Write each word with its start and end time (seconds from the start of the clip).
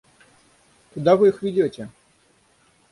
—Куда 0.93 1.15
вы 1.15 1.27
их 1.27 1.43
ведете? 1.43 1.89